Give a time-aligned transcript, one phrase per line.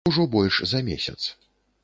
[0.09, 1.29] Ужо больш за месяц.